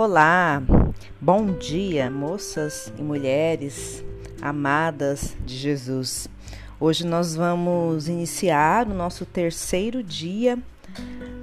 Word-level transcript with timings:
Olá, 0.00 0.62
bom 1.20 1.54
dia, 1.54 2.08
moças 2.08 2.92
e 2.96 3.02
mulheres 3.02 4.04
amadas 4.40 5.36
de 5.44 5.56
Jesus. 5.56 6.28
Hoje 6.78 7.04
nós 7.04 7.34
vamos 7.34 8.06
iniciar 8.06 8.86
o 8.86 8.94
nosso 8.94 9.26
terceiro 9.26 10.00
dia 10.00 10.56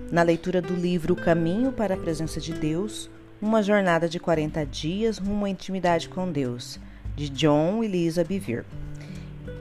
na 0.10 0.24
leitura 0.24 0.62
do 0.62 0.74
livro 0.74 1.18
Caminho 1.18 1.74
para 1.74 1.96
a 1.96 1.98
Presença 1.98 2.40
de 2.40 2.54
Deus, 2.54 3.10
uma 3.42 3.62
jornada 3.62 4.08
de 4.08 4.22
40 4.22 4.66
dias 4.68 5.18
rumo 5.18 5.44
à 5.44 5.50
intimidade 5.50 6.08
com 6.08 6.32
Deus, 6.32 6.80
de 7.14 7.28
John 7.28 7.84
e 7.84 7.90
Lisa 7.90 8.24
Bevere. 8.24 8.64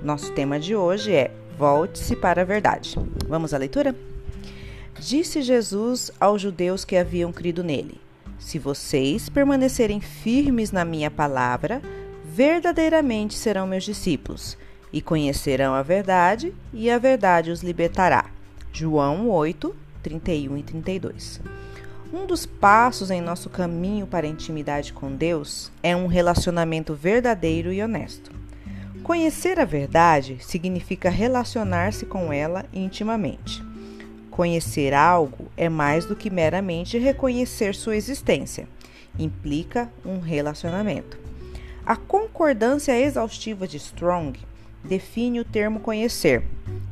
Nosso 0.04 0.30
tema 0.34 0.60
de 0.60 0.76
hoje 0.76 1.12
é 1.12 1.32
Volte-se 1.58 2.14
para 2.14 2.42
a 2.42 2.44
verdade. 2.44 2.94
Vamos 3.26 3.52
à 3.52 3.58
leitura? 3.58 3.92
Disse 5.00 5.42
Jesus 5.42 6.12
aos 6.20 6.40
judeus 6.40 6.84
que 6.84 6.96
haviam 6.96 7.32
crido 7.32 7.64
nele: 7.64 8.03
se 8.44 8.58
vocês 8.58 9.30
permanecerem 9.30 10.02
firmes 10.02 10.70
na 10.70 10.84
minha 10.84 11.10
palavra, 11.10 11.80
verdadeiramente 12.26 13.32
serão 13.34 13.66
meus 13.66 13.84
discípulos 13.84 14.58
e 14.92 15.00
conhecerão 15.00 15.72
a 15.72 15.82
verdade, 15.82 16.52
e 16.70 16.90
a 16.90 16.98
verdade 16.98 17.50
os 17.50 17.62
libertará. 17.62 18.26
João 18.70 19.30
8, 19.30 19.74
31 20.02 20.58
e 20.58 20.62
32. 20.62 21.40
Um 22.12 22.26
dos 22.26 22.44
passos 22.44 23.10
em 23.10 23.22
nosso 23.22 23.48
caminho 23.48 24.06
para 24.06 24.26
a 24.26 24.30
intimidade 24.30 24.92
com 24.92 25.10
Deus 25.10 25.72
é 25.82 25.96
um 25.96 26.06
relacionamento 26.06 26.94
verdadeiro 26.94 27.72
e 27.72 27.82
honesto. 27.82 28.30
Conhecer 29.02 29.58
a 29.58 29.64
verdade 29.64 30.36
significa 30.40 31.08
relacionar-se 31.08 32.04
com 32.04 32.30
ela 32.30 32.66
intimamente. 32.74 33.64
Conhecer 34.34 34.92
algo 34.92 35.46
é 35.56 35.68
mais 35.68 36.06
do 36.06 36.16
que 36.16 36.28
meramente 36.28 36.98
reconhecer 36.98 37.72
sua 37.72 37.94
existência. 37.94 38.66
Implica 39.16 39.88
um 40.04 40.18
relacionamento. 40.18 41.16
A 41.86 41.94
concordância 41.94 42.98
exaustiva 43.00 43.68
de 43.68 43.76
Strong 43.76 44.40
define 44.82 45.38
o 45.38 45.44
termo 45.44 45.78
conhecer, 45.78 46.42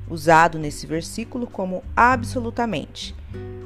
usado 0.09 0.57
nesse 0.57 0.87
versículo 0.87 1.49
como 1.49 1.83
absolutamente, 1.97 3.13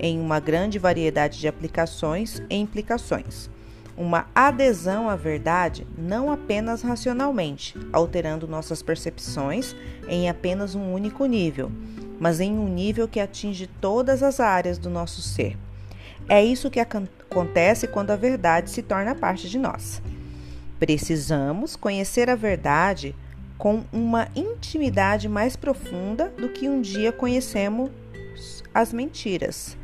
em 0.00 0.18
uma 0.18 0.40
grande 0.40 0.78
variedade 0.78 1.38
de 1.38 1.46
aplicações 1.46 2.40
e 2.48 2.56
implicações. 2.56 3.50
Uma 3.94 4.26
adesão 4.34 5.10
à 5.10 5.16
verdade 5.16 5.86
não 5.98 6.32
apenas 6.32 6.80
racionalmente, 6.80 7.74
alterando 7.92 8.48
nossas 8.48 8.82
percepções 8.82 9.76
em 10.08 10.30
apenas 10.30 10.74
um 10.74 10.94
único 10.94 11.26
nível 11.26 11.70
mas 12.18 12.40
em 12.40 12.52
um 12.52 12.68
nível 12.68 13.06
que 13.06 13.20
atinge 13.20 13.66
todas 13.66 14.22
as 14.22 14.40
áreas 14.40 14.78
do 14.78 14.90
nosso 14.90 15.20
ser. 15.22 15.56
É 16.28 16.44
isso 16.44 16.70
que 16.70 16.80
acontece 16.80 17.86
quando 17.86 18.10
a 18.10 18.16
verdade 18.16 18.70
se 18.70 18.82
torna 18.82 19.14
parte 19.14 19.48
de 19.48 19.58
nós. 19.58 20.02
Precisamos 20.78 21.76
conhecer 21.76 22.28
a 22.28 22.34
verdade 22.34 23.14
com 23.56 23.84
uma 23.92 24.28
intimidade 24.34 25.28
mais 25.28 25.56
profunda 25.56 26.32
do 26.36 26.48
que 26.48 26.68
um 26.68 26.80
dia 26.80 27.12
conhecemos 27.12 27.90
as 28.74 28.92
mentiras. 28.92 29.76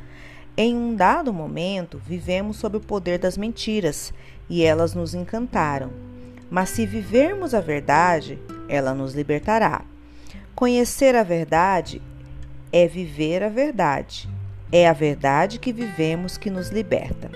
Em 0.56 0.76
um 0.76 0.94
dado 0.94 1.32
momento, 1.32 2.00
vivemos 2.06 2.58
sob 2.58 2.76
o 2.76 2.80
poder 2.80 3.18
das 3.18 3.38
mentiras 3.38 4.12
e 4.50 4.62
elas 4.62 4.94
nos 4.94 5.14
encantaram. 5.14 5.90
Mas 6.50 6.68
se 6.68 6.84
vivermos 6.84 7.54
a 7.54 7.60
verdade, 7.60 8.38
ela 8.68 8.92
nos 8.92 9.14
libertará. 9.14 9.82
Conhecer 10.54 11.16
a 11.16 11.22
verdade 11.22 12.02
é 12.72 12.88
viver 12.88 13.42
a 13.42 13.48
verdade. 13.48 14.28
É 14.72 14.88
a 14.88 14.92
verdade 14.92 15.58
que 15.58 15.72
vivemos 15.72 16.38
que 16.38 16.48
nos 16.48 16.70
liberta. 16.70 17.30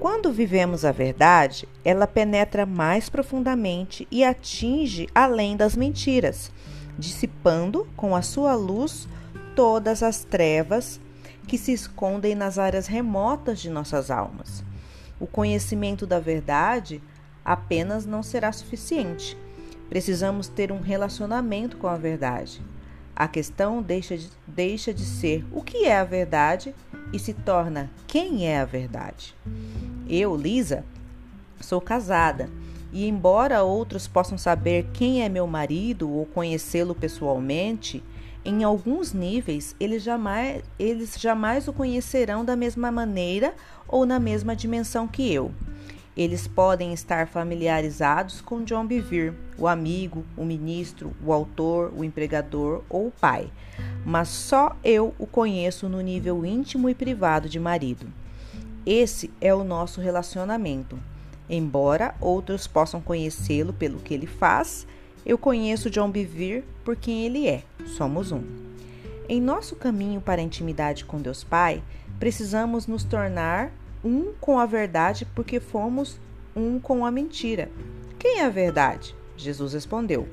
Quando 0.00 0.32
vivemos 0.32 0.84
a 0.84 0.92
verdade, 0.92 1.68
ela 1.84 2.06
penetra 2.06 2.66
mais 2.66 3.08
profundamente 3.08 4.06
e 4.10 4.24
atinge 4.24 5.08
além 5.14 5.56
das 5.56 5.74
mentiras, 5.74 6.50
dissipando 6.98 7.86
com 7.96 8.14
a 8.14 8.22
sua 8.22 8.54
luz 8.54 9.08
todas 9.54 10.02
as 10.02 10.24
trevas 10.24 11.00
que 11.46 11.56
se 11.56 11.72
escondem 11.72 12.34
nas 12.34 12.58
áreas 12.58 12.86
remotas 12.86 13.60
de 13.60 13.70
nossas 13.70 14.10
almas. 14.10 14.64
O 15.18 15.26
conhecimento 15.26 16.06
da 16.06 16.18
verdade 16.18 17.00
apenas 17.44 18.04
não 18.04 18.22
será 18.22 18.52
suficiente. 18.52 19.36
Precisamos 19.88 20.48
ter 20.48 20.72
um 20.72 20.80
relacionamento 20.80 21.76
com 21.76 21.86
a 21.86 21.96
verdade. 21.96 22.60
A 23.16 23.26
questão 23.26 23.80
deixa 23.80 24.14
de, 24.14 24.28
deixa 24.46 24.92
de 24.92 25.02
ser 25.02 25.42
o 25.50 25.62
que 25.62 25.86
é 25.86 25.96
a 25.96 26.04
verdade 26.04 26.74
e 27.14 27.18
se 27.18 27.32
torna 27.32 27.90
quem 28.06 28.46
é 28.46 28.60
a 28.60 28.66
verdade. 28.66 29.34
Eu, 30.06 30.36
Lisa, 30.36 30.84
sou 31.58 31.80
casada 31.80 32.50
e, 32.92 33.08
embora 33.08 33.62
outros 33.62 34.06
possam 34.06 34.36
saber 34.36 34.90
quem 34.92 35.22
é 35.22 35.30
meu 35.30 35.46
marido 35.46 36.10
ou 36.10 36.26
conhecê-lo 36.26 36.94
pessoalmente, 36.94 38.04
em 38.44 38.62
alguns 38.62 39.14
níveis 39.14 39.74
eles 39.80 40.02
jamais, 40.02 40.62
eles 40.78 41.18
jamais 41.18 41.66
o 41.66 41.72
conhecerão 41.72 42.44
da 42.44 42.54
mesma 42.54 42.92
maneira 42.92 43.54
ou 43.88 44.04
na 44.04 44.20
mesma 44.20 44.54
dimensão 44.54 45.08
que 45.08 45.32
eu. 45.32 45.52
Eles 46.16 46.46
podem 46.46 46.94
estar 46.94 47.28
familiarizados 47.28 48.40
com 48.40 48.64
John 48.64 48.86
Bevere, 48.86 49.34
o 49.58 49.68
amigo, 49.68 50.24
o 50.34 50.46
ministro, 50.46 51.12
o 51.22 51.30
autor, 51.30 51.92
o 51.94 52.02
empregador 52.02 52.82
ou 52.88 53.08
o 53.08 53.12
pai, 53.12 53.50
mas 54.04 54.28
só 54.28 54.74
eu 54.82 55.14
o 55.18 55.26
conheço 55.26 55.90
no 55.90 56.00
nível 56.00 56.46
íntimo 56.46 56.88
e 56.88 56.94
privado 56.94 57.50
de 57.50 57.60
marido. 57.60 58.06
Esse 58.86 59.30
é 59.40 59.52
o 59.52 59.62
nosso 59.62 60.00
relacionamento. 60.00 60.98
Embora 61.50 62.14
outros 62.20 62.66
possam 62.66 63.00
conhecê-lo 63.00 63.72
pelo 63.72 63.98
que 63.98 64.14
ele 64.14 64.26
faz, 64.26 64.86
eu 65.24 65.36
conheço 65.36 65.90
John 65.90 66.10
Bevere 66.10 66.64
por 66.82 66.96
quem 66.96 67.26
ele 67.26 67.46
é. 67.46 67.62
Somos 67.84 68.32
um. 68.32 68.42
Em 69.28 69.40
nosso 69.40 69.76
caminho 69.76 70.20
para 70.20 70.40
a 70.40 70.44
intimidade 70.44 71.04
com 71.04 71.20
Deus 71.20 71.44
Pai, 71.44 71.82
precisamos 72.18 72.86
nos 72.86 73.04
tornar 73.04 73.72
um 74.06 74.32
com 74.40 74.58
a 74.60 74.66
verdade 74.66 75.26
porque 75.34 75.58
fomos 75.58 76.20
um 76.54 76.78
com 76.78 77.04
a 77.04 77.10
mentira. 77.10 77.68
Quem 78.18 78.38
é 78.38 78.44
a 78.44 78.48
verdade? 78.48 79.16
Jesus 79.36 79.72
respondeu: 79.72 80.28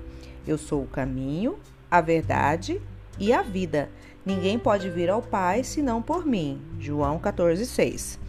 Eu 0.46 0.60
sou 0.60 0.84
o 0.84 0.88
caminho, 0.88 1.58
a 1.90 2.00
verdade 2.00 2.80
e 3.18 3.34
a 3.34 3.42
vida. 3.42 3.90
Ninguém 4.24 4.60
pode 4.60 4.90
vir 4.90 5.10
ao 5.10 5.22
Pai 5.22 5.64
senão 5.64 6.02
por 6.02 6.26
mim. 6.26 6.62
João 6.80 7.20
14,6. 7.20 8.20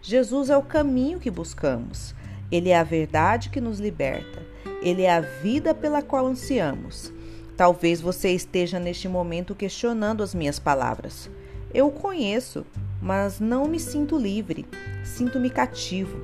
Jesus 0.00 0.50
é 0.50 0.56
o 0.56 0.62
caminho 0.62 1.20
que 1.20 1.30
buscamos. 1.30 2.14
Ele 2.50 2.70
é 2.70 2.78
a 2.78 2.82
verdade 2.82 3.50
que 3.50 3.60
nos 3.60 3.78
liberta. 3.78 4.42
Ele 4.82 5.02
é 5.02 5.14
a 5.14 5.20
vida 5.20 5.74
pela 5.74 6.02
qual 6.02 6.26
ansiamos. 6.26 7.12
Talvez 7.56 8.00
você 8.00 8.30
esteja 8.30 8.80
neste 8.80 9.08
momento 9.08 9.54
questionando 9.54 10.22
as 10.22 10.34
minhas 10.34 10.58
palavras. 10.58 11.30
Eu 11.72 11.88
o 11.88 11.92
conheço, 11.92 12.66
mas 13.04 13.38
não 13.38 13.68
me 13.68 13.78
sinto 13.78 14.16
livre, 14.16 14.64
sinto-me 15.04 15.50
cativo. 15.50 16.18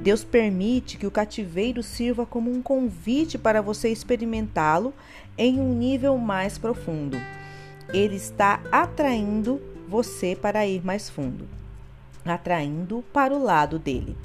Deus 0.00 0.24
permite 0.24 0.96
que 0.96 1.06
o 1.06 1.10
cativeiro 1.10 1.82
sirva 1.82 2.24
como 2.24 2.50
um 2.50 2.62
convite 2.62 3.36
para 3.36 3.60
você 3.60 3.90
experimentá-lo 3.90 4.94
em 5.36 5.60
um 5.60 5.74
nível 5.74 6.16
mais 6.16 6.56
profundo. 6.56 7.18
Ele 7.92 8.16
está 8.16 8.62
atraindo 8.72 9.60
você 9.86 10.34
para 10.34 10.66
ir 10.66 10.82
mais 10.82 11.10
fundo, 11.10 11.46
atraindo 12.24 13.04
para 13.12 13.34
o 13.34 13.42
lado 13.42 13.78
dele. 13.78 14.16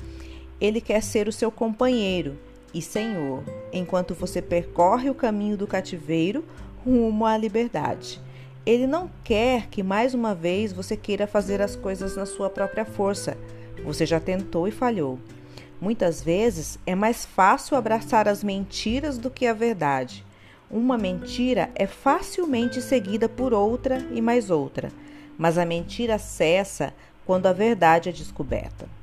Ele 0.59 0.79
quer 0.79 1.03
ser 1.03 1.27
o 1.27 1.33
seu 1.33 1.51
companheiro 1.51 2.37
e 2.73 2.81
Senhor, 2.81 3.43
enquanto 3.73 4.13
você 4.13 4.41
percorre 4.41 5.09
o 5.09 5.15
caminho 5.15 5.57
do 5.57 5.67
cativeiro 5.67 6.45
rumo 6.85 7.25
à 7.25 7.35
liberdade. 7.35 8.21
Ele 8.65 8.85
não 8.85 9.09
quer 9.23 9.67
que 9.67 9.81
mais 9.81 10.13
uma 10.13 10.35
vez 10.35 10.73
você 10.73 10.95
queira 10.97 11.25
fazer 11.25 11.61
as 11.61 11.75
coisas 11.75 12.15
na 12.15 12.25
sua 12.25 12.49
própria 12.49 12.85
força. 12.85 13.37
Você 13.83 14.05
já 14.05 14.19
tentou 14.19 14.67
e 14.67 14.71
falhou. 14.71 15.17
Muitas 15.81 16.21
vezes 16.21 16.77
é 16.85 16.93
mais 16.93 17.25
fácil 17.25 17.77
abraçar 17.77 18.27
as 18.27 18.43
mentiras 18.43 19.17
do 19.17 19.29
que 19.29 19.47
a 19.47 19.53
verdade. 19.53 20.25
Uma 20.69 20.97
mentira 20.97 21.71
é 21.73 21.87
facilmente 21.87 22.81
seguida 22.81 23.29
por 23.29 23.53
outra 23.53 24.05
e 24.11 24.21
mais 24.21 24.49
outra, 24.49 24.91
mas 25.37 25.57
a 25.57 25.65
mentira 25.65 26.19
cessa 26.19 26.93
quando 27.25 27.47
a 27.47 27.53
verdade 27.53 28.09
é 28.09 28.11
descoberta. 28.11 28.98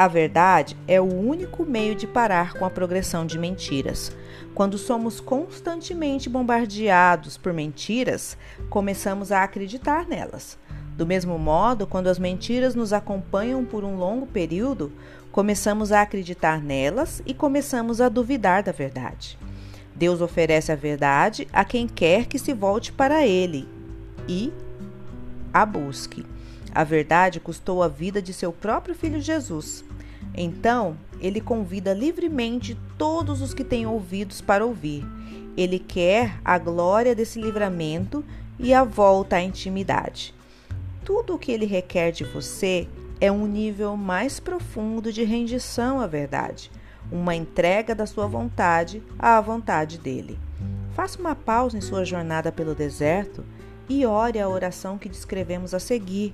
A 0.00 0.08
verdade 0.08 0.78
é 0.88 0.98
o 0.98 1.04
único 1.04 1.62
meio 1.62 1.94
de 1.94 2.06
parar 2.06 2.54
com 2.54 2.64
a 2.64 2.70
progressão 2.70 3.26
de 3.26 3.38
mentiras. 3.38 4.10
Quando 4.54 4.78
somos 4.78 5.20
constantemente 5.20 6.26
bombardeados 6.26 7.36
por 7.36 7.52
mentiras, 7.52 8.34
começamos 8.70 9.30
a 9.30 9.42
acreditar 9.42 10.08
nelas. 10.08 10.58
Do 10.96 11.06
mesmo 11.06 11.38
modo, 11.38 11.86
quando 11.86 12.06
as 12.06 12.18
mentiras 12.18 12.74
nos 12.74 12.94
acompanham 12.94 13.62
por 13.62 13.84
um 13.84 13.96
longo 13.96 14.26
período, 14.26 14.90
começamos 15.30 15.92
a 15.92 16.00
acreditar 16.00 16.62
nelas 16.62 17.22
e 17.26 17.34
começamos 17.34 18.00
a 18.00 18.08
duvidar 18.08 18.62
da 18.62 18.72
verdade. 18.72 19.38
Deus 19.94 20.22
oferece 20.22 20.72
a 20.72 20.76
verdade 20.76 21.46
a 21.52 21.62
quem 21.62 21.86
quer 21.86 22.24
que 22.24 22.38
se 22.38 22.54
volte 22.54 22.90
para 22.90 23.26
Ele 23.26 23.68
e 24.26 24.50
a 25.52 25.66
busque. 25.66 26.24
A 26.74 26.84
verdade 26.84 27.38
custou 27.38 27.82
a 27.82 27.88
vida 27.88 28.22
de 28.22 28.32
seu 28.32 28.50
próprio 28.50 28.94
filho 28.94 29.20
Jesus. 29.20 29.89
Então, 30.34 30.96
ele 31.20 31.40
convida 31.40 31.92
livremente 31.92 32.76
todos 32.96 33.42
os 33.42 33.52
que 33.52 33.64
têm 33.64 33.86
ouvidos 33.86 34.40
para 34.40 34.64
ouvir. 34.64 35.04
Ele 35.56 35.78
quer 35.78 36.38
a 36.44 36.58
glória 36.58 37.14
desse 37.14 37.40
livramento 37.40 38.24
e 38.58 38.72
a 38.72 38.84
volta 38.84 39.36
à 39.36 39.42
intimidade. 39.42 40.34
Tudo 41.04 41.34
o 41.34 41.38
que 41.38 41.50
ele 41.52 41.66
requer 41.66 42.12
de 42.12 42.24
você 42.24 42.88
é 43.20 43.30
um 43.30 43.46
nível 43.46 43.96
mais 43.96 44.40
profundo 44.40 45.12
de 45.12 45.24
rendição 45.24 46.00
à 46.00 46.06
verdade, 46.06 46.70
uma 47.10 47.34
entrega 47.34 47.94
da 47.94 48.06
sua 48.06 48.26
vontade 48.26 49.02
à 49.18 49.40
vontade 49.40 49.98
dele. 49.98 50.38
Faça 50.94 51.18
uma 51.18 51.34
pausa 51.34 51.76
em 51.76 51.80
sua 51.80 52.04
jornada 52.04 52.50
pelo 52.50 52.74
deserto 52.74 53.44
e 53.88 54.06
ore 54.06 54.38
a 54.38 54.48
oração 54.48 54.96
que 54.96 55.08
descrevemos 55.08 55.74
a 55.74 55.80
seguir, 55.80 56.32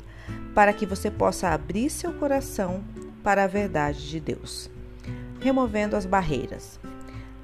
para 0.55 0.73
que 0.73 0.87
você 0.87 1.11
possa 1.11 1.49
abrir 1.49 1.91
seu 1.91 2.13
coração 2.13 2.85
para 3.27 3.43
a 3.43 3.49
verdade 3.49 4.09
de 4.09 4.21
Deus. 4.21 4.71
Removendo 5.41 5.97
as 5.97 6.07
barreiras. 6.07 6.79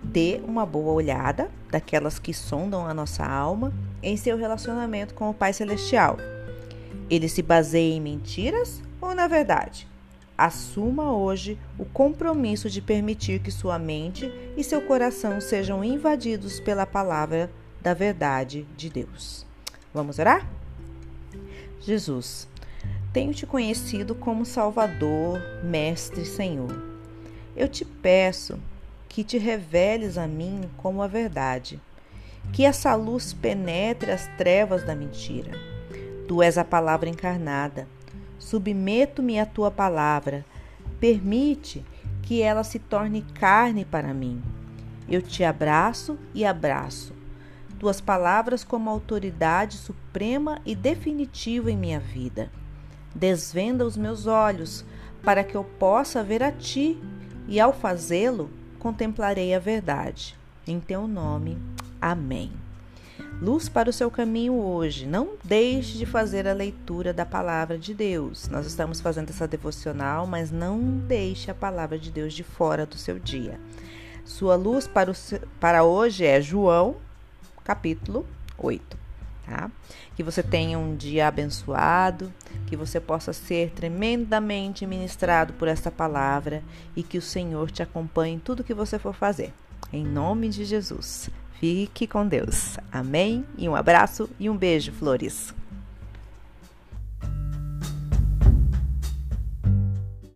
Dê 0.01 0.41
uma 0.47 0.65
boa 0.65 0.93
olhada, 0.93 1.51
daquelas 1.73 2.21
que 2.21 2.33
sondam 2.33 2.87
a 2.87 2.95
nossa 2.95 3.27
alma, 3.27 3.73
em 4.01 4.17
seu 4.17 4.37
relacionamento 4.37 5.13
com 5.13 5.29
o 5.29 5.35
Pai 5.35 5.53
Celestial. 5.53 6.19
Ele 7.11 7.29
se 7.29 7.43
baseia 7.43 7.95
em 7.95 8.01
mentiras 8.01 8.81
ou 9.01 9.13
na 9.13 9.27
verdade? 9.27 9.89
Assuma 10.39 11.13
hoje 11.13 11.59
o 11.77 11.85
compromisso 11.85 12.71
de 12.71 12.81
permitir 12.81 13.41
que 13.41 13.51
sua 13.51 13.77
mente 13.77 14.33
e 14.57 14.63
seu 14.63 14.83
coração 14.83 15.41
sejam 15.41 15.83
invadidos 15.83 16.61
pela 16.61 16.87
palavra 16.87 17.51
da 17.81 17.93
verdade 17.93 18.69
de 18.77 18.89
Deus. 18.89 19.45
Vamos 19.93 20.21
orar? 20.21 20.49
Jesus, 21.81 22.47
tenho 23.13 23.35
te 23.35 23.47
conhecido 23.47 24.15
como 24.15 24.45
Salvador, 24.45 25.41
Mestre 25.63 26.25
Senhor. 26.25 26.73
Eu 27.55 27.69
te 27.69 27.85
peço 27.85 28.59
que 29.09 29.23
te 29.23 29.37
reveles 29.37 30.17
a 30.17 30.27
mim 30.27 30.63
como 30.79 31.03
a 31.03 31.07
verdade, 31.07 31.81
que 32.53 32.65
essa 32.65 32.95
luz 32.95 33.33
penetre 33.33 34.11
as 34.11 34.27
trevas 34.39 34.85
da 34.85 34.95
mentira. 34.95 35.53
Tu 36.27 36.43
és 36.43 36.57
a 36.57 36.65
palavra 36.65 37.09
encarnada. 37.09 37.87
Submeto-me 38.39 39.39
à 39.39 39.45
tua 39.45 39.71
palavra. 39.71 40.45
Permite 40.99 41.85
que 42.23 42.41
ela 42.41 42.65
se 42.65 42.79
torne 42.79 43.23
carne 43.35 43.85
para 43.85 44.15
mim. 44.15 44.43
Eu 45.09 45.21
te 45.21 45.45
abraço 45.45 46.19
e 46.35 46.45
abraço 46.45 47.13
tuas 47.83 48.01
palavras 48.01 48.63
como 48.63 48.89
autoridade 48.89 49.77
suprema 49.77 50.61
e 50.65 50.73
definitiva 50.73 51.69
em 51.69 51.77
minha 51.77 51.99
vida. 51.99 52.49
Desvenda 53.15 53.85
os 53.85 53.97
meus 53.97 54.27
olhos 54.27 54.85
para 55.23 55.45
que 55.45 55.55
eu 55.55 55.65
possa 55.65 56.23
ver 56.23 56.43
a 56.43 56.51
ti 56.51 56.99
e, 57.47 57.61
ao 57.61 57.73
fazê-lo, 57.73 58.51
contemplarei 58.79 59.55
a 59.55 59.59
verdade. 59.59 60.37
Em 60.67 60.81
teu 60.81 61.07
nome. 61.07 61.59
Amém. 62.01 62.53
Luz 63.41 63.69
para 63.69 63.91
o 63.91 63.93
seu 63.93 64.11
caminho 64.11 64.55
hoje. 64.55 65.07
Não 65.07 65.31
deixe 65.43 65.99
de 65.99 66.07
fazer 66.07 66.47
a 66.47 66.53
leitura 66.53 67.13
da 67.13 67.27
palavra 67.27 67.77
de 67.77 67.93
Deus. 67.93 68.49
Nós 68.49 68.67
estamos 68.67 69.01
fazendo 69.01 69.31
essa 69.31 69.49
devocional, 69.49 70.27
mas 70.27 70.51
não 70.51 70.81
deixe 70.81 71.51
a 71.51 71.55
palavra 71.55 71.99
de 71.99 72.11
Deus 72.11 72.35
de 72.35 72.45
fora 72.45 72.87
do 72.87 72.97
seu 72.97 73.19
dia. 73.19 73.59
Sua 74.25 74.55
luz 74.55 74.87
para, 74.87 75.11
o, 75.11 75.15
para 75.59 75.83
hoje 75.83 76.25
é 76.25 76.41
João 76.41 76.97
capítulo 77.65 78.27
8. 78.57 78.97
Tá? 79.45 79.71
Que 80.15 80.23
você 80.23 80.43
tenha 80.43 80.79
um 80.79 80.95
dia 80.95 81.27
abençoado, 81.27 82.33
que 82.67 82.77
você 82.77 83.01
possa 83.01 83.33
ser 83.33 83.71
tremendamente 83.71 84.87
ministrado 84.87 85.53
por 85.55 85.69
esta 85.69 85.91
palavra 85.91 86.63
e 86.95 87.03
que 87.03 87.19
o 87.19 87.23
Senhor 87.23 87.71
te 87.71 87.83
acompanhe 87.83 88.37
em 88.37 88.39
tudo 88.39 88.65
que 88.65 88.75
você 88.75 88.99
for 88.99 89.15
fazer. 89.15 89.53
Em 89.93 90.05
nome 90.05 90.49
de 90.49 90.65
Jesus. 90.65 91.29
Fique 91.59 92.07
com 92.07 92.27
Deus. 92.27 92.77
Amém. 92.91 93.45
E 93.57 93.69
um 93.69 93.77
abraço 93.77 94.29
e 94.39 94.49
um 94.49 94.57
beijo, 94.57 94.93
flores. 94.93 95.55